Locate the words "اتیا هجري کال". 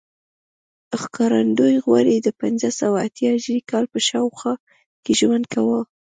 3.07-3.85